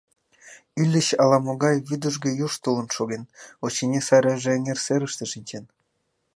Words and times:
Ӱлыч 0.81 1.07
ала-могай 1.21 1.75
вӱдыжгӧ 1.87 2.31
юж 2.45 2.53
толын 2.63 2.87
шоген,— 2.95 3.23
очыни, 3.65 3.99
сарайже 4.07 4.49
эҥер 4.57 4.79
серыште 4.85 5.25
шинчен. 5.31 5.65